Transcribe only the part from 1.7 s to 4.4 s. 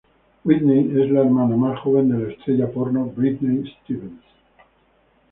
joven de la estrella porno, Britney Stevens.